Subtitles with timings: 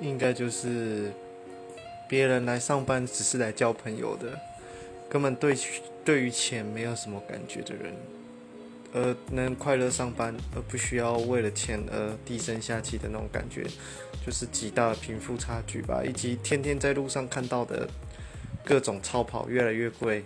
[0.00, 1.12] 应该就是
[2.08, 4.38] 别人来上班只是来交朋友的
[5.08, 5.56] 根本对
[6.04, 7.94] 对于钱没有什么感觉的人
[8.92, 13.64] 而能快乐上班而不需要为了钱而低声下气的那种感觉
[14.24, 17.88] 就是极大的贫富差距吧以及天天在路上看到的
[18.64, 20.24] 各种超跑越来越贵